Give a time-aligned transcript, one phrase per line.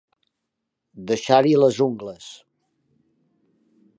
[1.11, 2.31] Deixar-hi les ungles.